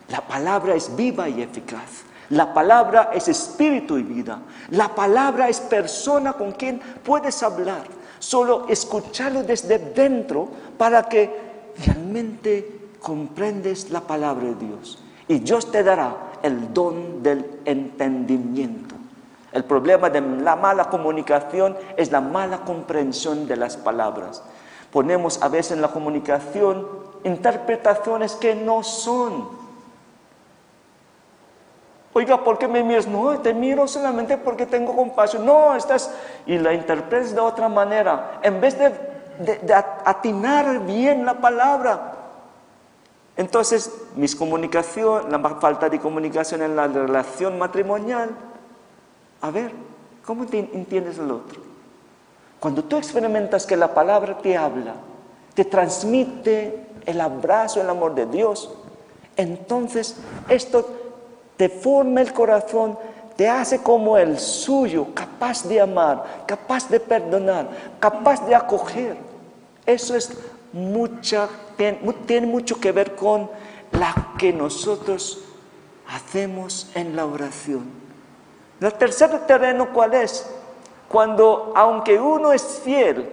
La 0.09 0.21
palabra 0.21 0.75
es 0.75 0.95
viva 0.95 1.27
y 1.27 1.41
eficaz. 1.41 2.03
La 2.29 2.53
palabra 2.53 3.09
es 3.13 3.27
espíritu 3.27 3.97
y 3.97 4.03
vida. 4.03 4.39
La 4.69 4.93
palabra 4.93 5.49
es 5.49 5.59
persona 5.59 6.33
con 6.33 6.51
quien 6.51 6.79
puedes 7.03 7.41
hablar. 7.41 7.83
Solo 8.19 8.67
escucharlo 8.69 9.43
desde 9.43 9.79
dentro 9.79 10.47
para 10.77 11.03
que 11.03 11.73
realmente 11.85 12.89
comprendes 13.01 13.89
la 13.89 14.01
palabra 14.01 14.45
de 14.49 14.55
Dios. 14.55 14.99
Y 15.27 15.39
Dios 15.39 15.71
te 15.71 15.83
dará 15.83 16.28
el 16.43 16.73
don 16.73 17.23
del 17.23 17.59
entendimiento. 17.65 18.95
El 19.51 19.63
problema 19.63 20.09
de 20.09 20.21
la 20.21 20.55
mala 20.55 20.85
comunicación 20.85 21.75
es 21.97 22.11
la 22.11 22.21
mala 22.21 22.59
comprensión 22.59 23.47
de 23.47 23.55
las 23.55 23.77
palabras. 23.77 24.43
Ponemos 24.91 25.41
a 25.41 25.49
veces 25.49 25.73
en 25.73 25.81
la 25.81 25.89
comunicación 25.89 26.87
interpretaciones 27.23 28.35
que 28.35 28.55
no 28.55 28.83
son. 28.83 29.47
Oiga, 32.13 32.43
¿por 32.43 32.57
qué 32.57 32.67
me 32.67 32.83
miras? 32.83 33.07
No, 33.07 33.39
te 33.39 33.53
miro 33.53 33.87
solamente 33.87 34.37
porque 34.37 34.65
tengo 34.65 34.95
compasión. 34.95 35.45
No, 35.45 35.75
estás... 35.75 36.13
Y 36.45 36.57
la 36.57 36.73
interpretas 36.73 37.33
de 37.33 37.41
otra 37.41 37.69
manera. 37.69 38.39
En 38.41 38.59
vez 38.59 38.77
de, 38.77 38.89
de 39.61 39.73
atinar 39.73 40.79
bien 40.85 41.25
la 41.25 41.35
palabra, 41.35 42.18
entonces, 43.39 43.89
mis 44.17 44.35
comunicación, 44.35 45.31
la 45.31 45.39
falta 45.39 45.87
de 45.87 45.97
comunicación 45.97 46.61
en 46.61 46.75
la 46.75 46.87
relación 46.87 47.57
matrimonial, 47.57 48.31
a 49.39 49.49
ver, 49.49 49.71
¿cómo 50.25 50.45
te 50.45 50.59
entiendes 50.59 51.19
el 51.19 51.31
otro? 51.31 51.61
Cuando 52.59 52.83
tú 52.83 52.97
experimentas 52.97 53.65
que 53.65 53.77
la 53.77 53.93
palabra 53.93 54.37
te 54.39 54.57
habla, 54.57 54.95
te 55.53 55.63
transmite 55.63 56.85
el 57.05 57.21
abrazo, 57.21 57.79
el 57.79 57.89
amor 57.89 58.13
de 58.13 58.25
Dios, 58.25 58.71
entonces 59.37 60.17
esto 60.49 60.85
te 61.55 61.69
forma 61.69 62.19
el 62.19 62.33
corazón, 62.33 62.99
te 63.37 63.47
hace 63.47 63.81
como 63.81 64.17
el 64.17 64.37
suyo, 64.37 65.07
capaz 65.13 65.65
de 65.65 65.79
amar, 65.79 66.43
capaz 66.45 66.89
de 66.89 66.99
perdonar, 66.99 67.69
capaz 68.01 68.45
de 68.45 68.53
acoger. 68.53 69.15
Eso 69.85 70.13
es 70.13 70.29
mucha 70.73 71.49
tiene 72.25 72.47
mucho 72.47 72.79
que 72.79 72.91
ver 72.91 73.15
con 73.15 73.49
la 73.91 74.33
que 74.37 74.51
nosotros 74.51 75.43
hacemos 76.07 76.91
en 76.95 77.15
la 77.15 77.25
oración. 77.25 77.89
El 78.81 78.93
tercer 78.93 79.45
terreno, 79.45 79.91
¿cuál 79.93 80.13
es? 80.13 80.49
Cuando, 81.07 81.73
aunque 81.75 82.19
uno 82.19 82.51
es 82.51 82.81
fiel, 82.83 83.29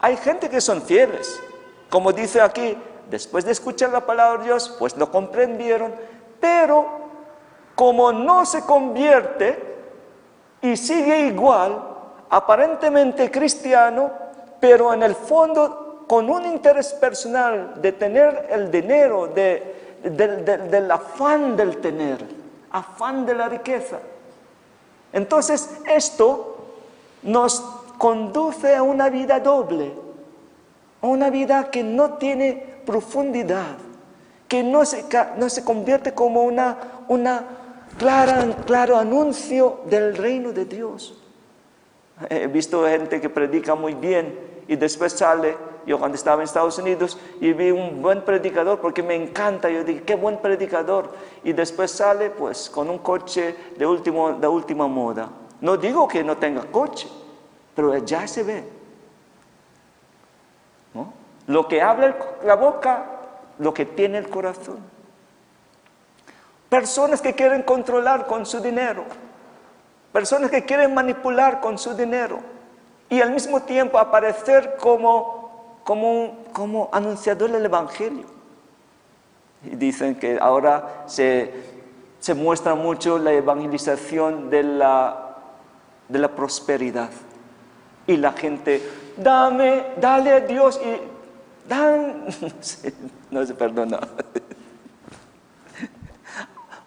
hay 0.00 0.16
gente 0.16 0.48
que 0.48 0.60
son 0.60 0.82
fieles. 0.82 1.40
Como 1.88 2.12
dice 2.12 2.40
aquí, 2.40 2.76
después 3.10 3.44
de 3.44 3.52
escuchar 3.52 3.90
la 3.90 4.04
palabra 4.04 4.38
de 4.38 4.48
Dios, 4.48 4.74
pues 4.78 4.96
lo 4.96 5.10
comprendieron, 5.10 5.94
pero 6.40 6.86
como 7.74 8.12
no 8.12 8.44
se 8.46 8.62
convierte 8.62 9.72
y 10.62 10.76
sigue 10.76 11.26
igual, 11.26 11.82
aparentemente 12.30 13.30
cristiano, 13.30 14.10
pero 14.60 14.92
en 14.94 15.02
el 15.02 15.14
fondo 15.14 15.81
con 16.06 16.28
un 16.28 16.44
interés 16.46 16.92
personal 16.94 17.74
de 17.80 17.92
tener 17.92 18.48
el 18.50 18.70
dinero, 18.70 19.28
de, 19.28 20.00
del 20.02 20.90
afán 20.90 21.56
del 21.56 21.78
tener, 21.78 22.18
afán 22.70 23.24
de 23.26 23.34
la 23.34 23.48
riqueza. 23.48 23.98
Entonces 25.12 25.78
esto 25.86 26.56
nos 27.22 27.60
conduce 27.98 28.74
a 28.74 28.82
una 28.82 29.08
vida 29.10 29.40
doble, 29.40 29.92
a 31.00 31.06
una 31.06 31.30
vida 31.30 31.70
que 31.70 31.82
no 31.82 32.14
tiene 32.14 32.80
profundidad, 32.84 33.76
que 34.48 34.62
no 34.62 34.84
se, 34.84 35.04
no 35.36 35.48
se 35.48 35.64
convierte 35.64 36.12
como 36.12 36.42
una, 36.42 36.76
una 37.08 37.44
claro 38.66 38.96
anuncio 38.96 39.80
del 39.86 40.16
reino 40.16 40.52
de 40.52 40.64
Dios. 40.64 41.18
He 42.28 42.46
visto 42.46 42.86
gente 42.86 43.20
que 43.20 43.28
predica 43.28 43.74
muy 43.74 43.94
bien 43.94 44.38
y 44.68 44.76
después 44.76 45.12
sale, 45.12 45.56
yo 45.86 45.98
cuando 45.98 46.16
estaba 46.16 46.42
en 46.42 46.44
Estados 46.44 46.78
Unidos 46.78 47.18
y 47.40 47.52
vi 47.52 47.70
un 47.70 48.02
buen 48.02 48.22
predicador 48.22 48.80
porque 48.80 49.02
me 49.02 49.14
encanta, 49.14 49.68
yo 49.70 49.84
dije, 49.84 50.02
qué 50.02 50.14
buen 50.14 50.38
predicador, 50.38 51.10
y 51.44 51.52
después 51.52 51.90
sale 51.90 52.30
pues 52.30 52.70
con 52.70 52.88
un 52.88 52.98
coche 52.98 53.56
de, 53.76 53.86
último, 53.86 54.32
de 54.32 54.46
última 54.46 54.86
moda. 54.86 55.28
No 55.60 55.76
digo 55.76 56.08
que 56.08 56.24
no 56.24 56.36
tenga 56.36 56.62
coche, 56.62 57.08
pero 57.74 57.96
ya 57.98 58.26
se 58.26 58.42
ve. 58.42 58.82
Lo 61.46 61.66
que 61.66 61.82
habla 61.82 62.16
la 62.44 62.54
boca, 62.54 63.04
lo 63.58 63.74
que 63.74 63.84
tiene 63.84 64.18
el 64.18 64.28
corazón. 64.28 64.78
Personas 66.68 67.20
que 67.20 67.34
quieren 67.34 67.62
controlar 67.62 68.26
con 68.26 68.46
su 68.46 68.60
dinero. 68.60 69.04
Personas 70.12 70.50
que 70.50 70.64
quieren 70.64 70.94
manipular 70.94 71.60
con 71.60 71.78
su 71.78 71.94
dinero. 71.94 72.38
Y 73.08 73.20
al 73.20 73.30
mismo 73.32 73.62
tiempo 73.62 73.98
aparecer 73.98 74.76
como, 74.78 75.41
como, 75.84 76.44
como 76.52 76.88
anunciador 76.92 77.50
del 77.50 77.64
Evangelio. 77.64 78.26
Y 79.64 79.76
dicen 79.76 80.16
que 80.16 80.38
ahora 80.40 81.04
se, 81.06 81.52
se 82.18 82.34
muestra 82.34 82.74
mucho 82.74 83.18
la 83.18 83.32
evangelización 83.32 84.50
de 84.50 84.62
la, 84.62 85.36
de 86.08 86.18
la 86.18 86.28
prosperidad. 86.28 87.10
Y 88.06 88.16
la 88.16 88.32
gente, 88.32 88.82
dame, 89.16 89.86
dale 90.00 90.32
a 90.32 90.40
Dios 90.40 90.80
y 90.84 91.68
dan, 91.68 92.26
no 93.30 93.46
se 93.46 93.54
perdona. 93.54 94.00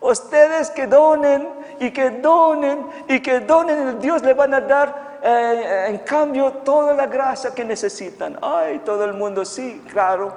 Ustedes 0.01 0.69
que 0.69 0.85
donen 0.85 1.47
y 1.79 1.91
que 1.91 2.11
donen 2.11 2.85
y 3.07 3.19
que 3.21 3.39
donen, 3.39 3.99
Dios 3.99 4.21
le 4.21 4.33
van 4.33 4.53
a 4.53 4.61
dar 4.61 5.04
eh, 5.27 5.87
en 5.87 5.97
cambio 5.99 6.51
toda 6.51 6.93
la 6.93 7.07
gracia 7.07 7.51
que 7.51 7.65
necesitan. 7.65 8.37
Ay, 8.43 8.83
todo 8.85 9.03
el 9.05 9.13
mundo, 9.13 9.43
sí, 9.43 9.81
claro, 9.91 10.31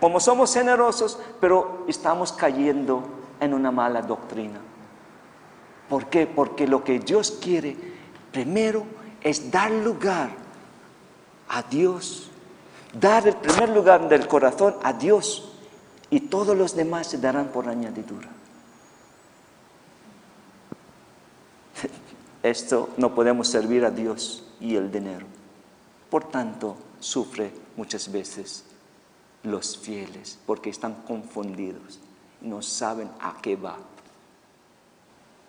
como 0.00 0.20
somos 0.20 0.52
generosos, 0.52 1.18
pero 1.40 1.84
estamos 1.88 2.32
cayendo 2.32 3.02
en 3.40 3.54
una 3.54 3.70
mala 3.70 4.02
doctrina. 4.02 4.60
¿Por 5.88 6.06
qué? 6.06 6.26
Porque 6.26 6.66
lo 6.66 6.84
que 6.84 6.98
Dios 6.98 7.38
quiere 7.42 7.74
primero 8.30 8.84
es 9.22 9.50
dar 9.50 9.70
lugar 9.70 10.28
a 11.48 11.62
Dios, 11.62 12.30
dar 12.92 13.26
el 13.26 13.36
primer 13.36 13.70
lugar 13.70 14.10
del 14.10 14.28
corazón 14.28 14.76
a 14.82 14.92
Dios 14.92 15.52
y 16.10 16.20
todos 16.20 16.54
los 16.54 16.76
demás 16.76 17.06
se 17.06 17.16
darán 17.16 17.46
por 17.46 17.66
añadidura. 17.66 18.28
Esto 22.48 22.88
no 22.96 23.14
podemos 23.14 23.46
servir 23.46 23.84
a 23.84 23.90
Dios 23.90 24.42
y 24.58 24.74
el 24.76 24.90
dinero. 24.90 25.26
Por 26.08 26.24
tanto, 26.24 26.76
sufre 26.98 27.52
muchas 27.76 28.10
veces 28.10 28.64
los 29.42 29.76
fieles 29.76 30.38
porque 30.46 30.70
están 30.70 31.02
confundidos, 31.06 32.00
no 32.40 32.62
saben 32.62 33.10
a 33.20 33.36
qué 33.42 33.54
va. 33.54 33.76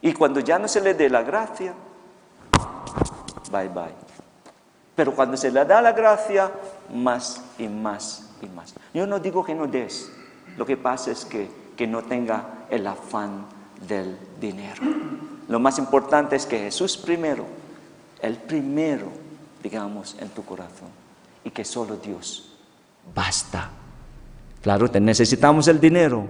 Y 0.02 0.12
cuando 0.12 0.42
ya 0.42 0.60
no 0.60 0.68
se 0.68 0.82
le 0.82 0.94
dé 0.94 1.10
la 1.10 1.24
gracia, 1.24 1.74
bye 3.50 3.70
bye. 3.70 3.96
Pero 4.94 5.16
cuando 5.16 5.38
se 5.38 5.52
le 5.52 5.64
da 5.64 5.82
la 5.82 5.94
gracia, 5.94 6.52
más 6.94 7.42
y 7.58 7.70
más 7.70 8.30
y 8.42 8.48
más. 8.48 8.76
Yo 8.94 9.08
no 9.08 9.20
digo 9.20 9.46
que 9.46 9.56
no 9.56 9.68
des, 9.68 10.12
lo 10.58 10.66
que 10.66 10.76
pasa 10.76 11.12
es 11.12 11.24
que, 11.24 11.50
que 11.78 11.88
no 11.88 12.02
tenga 12.02 12.66
el 12.70 12.86
afán 12.86 13.46
del 13.88 14.18
dinero. 14.40 14.82
Lo 15.48 15.60
más 15.60 15.80
importante 15.80 16.36
es 16.36 16.46
que 16.46 16.60
Jesús 16.60 16.98
primero, 16.98 17.46
el 18.22 18.38
primero, 18.38 19.08
digamos, 19.64 20.16
en 20.20 20.30
tu 20.30 20.44
corazón. 20.44 20.90
Y 21.44 21.52
que 21.52 21.64
solo 21.64 21.96
Dios 21.98 22.50
basta. 23.14 23.70
Claro, 24.62 24.90
te 24.90 25.00
necesitamos 25.00 25.68
el 25.68 25.80
dinero, 25.80 26.28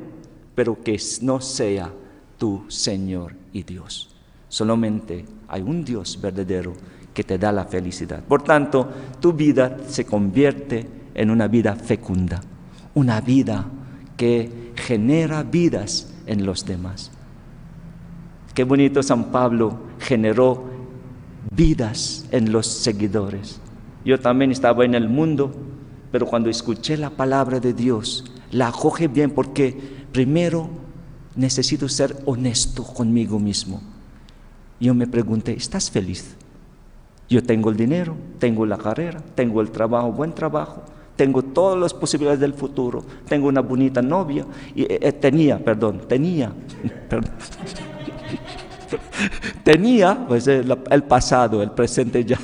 pero 0.53 0.81
que 0.83 0.99
no 1.21 1.41
sea 1.41 1.91
tu 2.37 2.63
Señor 2.67 3.33
y 3.51 3.63
Dios. 3.63 4.09
Solamente 4.47 5.25
hay 5.47 5.61
un 5.61 5.83
Dios 5.83 6.19
verdadero 6.21 6.73
que 7.13 7.23
te 7.23 7.37
da 7.37 7.51
la 7.51 7.65
felicidad. 7.65 8.23
Por 8.23 8.43
tanto, 8.43 8.87
tu 9.19 9.33
vida 9.33 9.77
se 9.87 10.05
convierte 10.05 10.87
en 11.13 11.31
una 11.31 11.47
vida 11.47 11.75
fecunda, 11.75 12.41
una 12.93 13.19
vida 13.21 13.65
que 14.15 14.71
genera 14.75 15.43
vidas 15.43 16.13
en 16.25 16.45
los 16.45 16.65
demás. 16.65 17.11
Qué 18.53 18.63
bonito 18.63 19.01
San 19.03 19.25
Pablo 19.31 19.77
generó 19.99 20.63
vidas 21.51 22.25
en 22.31 22.51
los 22.51 22.67
seguidores. 22.67 23.59
Yo 24.05 24.19
también 24.19 24.51
estaba 24.51 24.85
en 24.85 24.95
el 24.95 25.09
mundo, 25.09 25.51
pero 26.11 26.25
cuando 26.25 26.49
escuché 26.49 26.97
la 26.97 27.09
palabra 27.09 27.59
de 27.59 27.73
Dios, 27.73 28.25
la 28.51 28.69
acoge 28.69 29.07
bien 29.07 29.31
porque 29.31 29.77
primero 30.11 30.69
necesito 31.35 31.87
ser 31.87 32.15
honesto 32.25 32.83
conmigo 32.83 33.39
mismo. 33.39 33.81
Yo 34.79 34.93
me 34.93 35.07
pregunté, 35.07 35.53
¿estás 35.53 35.91
feliz? 35.91 36.35
Yo 37.29 37.43
tengo 37.43 37.69
el 37.69 37.77
dinero, 37.77 38.15
tengo 38.39 38.65
la 38.65 38.77
carrera, 38.77 39.21
tengo 39.35 39.61
el 39.61 39.69
trabajo, 39.69 40.11
buen 40.11 40.33
trabajo, 40.33 40.83
tengo 41.15 41.43
todas 41.43 41.77
las 41.77 41.93
posibilidades 41.93 42.39
del 42.39 42.53
futuro, 42.53 43.03
tengo 43.27 43.47
una 43.47 43.61
bonita 43.61 44.01
novia, 44.01 44.45
y, 44.73 44.83
eh, 44.83 44.99
eh, 45.01 45.11
tenía, 45.11 45.63
perdón, 45.63 46.01
tenía, 46.07 46.51
perdón. 47.09 47.31
Tenía, 49.63 50.25
pues 50.27 50.47
el, 50.47 51.03
pasado, 51.07 51.61
el 51.61 51.71
presente 51.71 52.23
ya. 52.25 52.39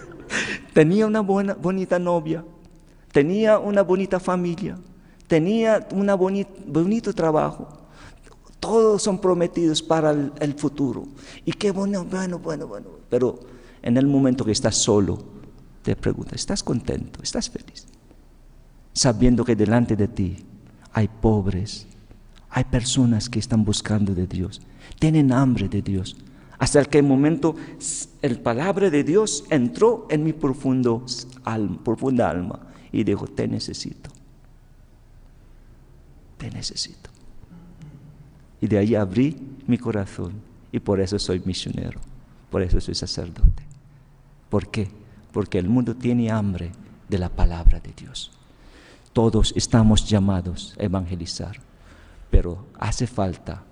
tenía 0.72 1.06
una 1.06 1.20
buena, 1.20 1.54
bonita 1.54 1.98
novia, 1.98 2.44
tenía 3.12 3.58
una 3.58 3.82
bonita 3.82 4.20
familia, 4.20 4.78
tenía 5.26 5.86
un 5.92 6.06
bonito 6.66 7.12
trabajo. 7.12 7.68
Todos 8.60 9.02
son 9.02 9.20
prometidos 9.20 9.82
para 9.82 10.10
el, 10.10 10.54
futuro. 10.54 11.04
Y 11.44 11.52
qué 11.52 11.70
bueno, 11.70 12.04
bueno, 12.04 12.38
bueno, 12.38 12.66
bueno. 12.66 12.88
Pero 13.08 13.38
en 13.82 13.96
el 13.96 14.06
momento 14.06 14.44
que 14.44 14.52
estás 14.52 14.76
solo, 14.76 15.18
te 15.82 15.94
preguntas, 15.94 16.34
¿estás 16.34 16.62
contento? 16.62 17.22
¿Estás 17.22 17.48
feliz? 17.50 17.86
Sabiendo 18.92 19.44
que 19.44 19.54
delante 19.54 19.94
de 19.94 20.08
ti 20.08 20.44
hay 20.92 21.06
pobres, 21.06 21.86
hay 22.56 22.64
personas 22.64 23.28
que 23.28 23.38
están 23.38 23.66
buscando 23.66 24.14
de 24.14 24.26
Dios 24.26 24.62
tienen 24.98 25.30
hambre 25.30 25.68
de 25.68 25.82
Dios. 25.82 26.16
Hasta 26.58 26.80
el 26.80 26.88
que 26.88 27.02
momento 27.02 27.54
el 28.22 28.40
palabra 28.40 28.88
de 28.88 29.04
Dios 29.04 29.44
entró 29.50 30.06
en 30.08 30.24
mi 30.24 30.32
profundo 30.32 31.04
alma, 31.44 31.78
profunda 31.84 32.30
alma 32.30 32.60
y 32.90 33.04
dijo, 33.04 33.26
te 33.26 33.46
necesito. 33.46 34.08
Te 36.38 36.50
necesito. 36.50 37.10
Y 38.62 38.66
de 38.68 38.78
ahí 38.78 38.94
abrí 38.94 39.36
mi 39.66 39.76
corazón 39.76 40.32
y 40.72 40.80
por 40.80 40.98
eso 40.98 41.18
soy 41.18 41.42
misionero, 41.44 42.00
por 42.48 42.62
eso 42.62 42.80
soy 42.80 42.94
sacerdote. 42.94 43.64
¿Por 44.48 44.70
qué? 44.70 44.88
Porque 45.30 45.58
el 45.58 45.68
mundo 45.68 45.94
tiene 45.94 46.30
hambre 46.30 46.72
de 47.06 47.18
la 47.18 47.28
palabra 47.28 47.80
de 47.80 47.92
Dios. 47.92 48.32
Todos 49.12 49.52
estamos 49.54 50.08
llamados 50.08 50.74
a 50.80 50.84
evangelizar, 50.84 51.65
pero 52.36 52.66
hace 52.78 53.06
falta 53.06 53.62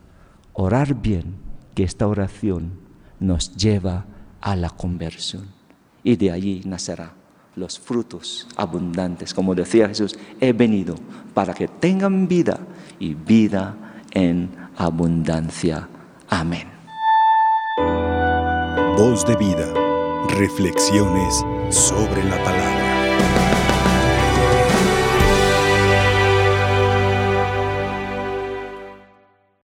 orar 0.55 0.95
bien, 0.95 1.37
que 1.75 1.83
esta 1.83 2.07
oración 2.07 2.81
nos 3.21 3.55
lleva 3.55 4.07
a 4.41 4.57
la 4.57 4.71
conversión. 4.71 5.49
Y 6.03 6.17
de 6.17 6.31
allí 6.31 6.63
nacerá 6.65 7.13
los 7.57 7.79
frutos 7.79 8.49
abundantes. 8.57 9.35
Como 9.35 9.55
decía 9.55 9.87
Jesús, 9.89 10.19
he 10.41 10.55
venido 10.55 10.95
para 11.35 11.53
que 11.53 11.69
tengan 11.69 12.27
vida 12.27 12.59
y 12.99 13.13
vida 13.13 13.77
en 14.13 14.49
abundancia. 14.79 15.87
Amén. 16.31 16.67
Voz 18.97 19.27
de 19.27 19.37
vida. 19.37 19.75
Reflexiones 20.39 21.45
sobre 21.69 22.25
la 22.25 22.43
palabra. 22.43 22.84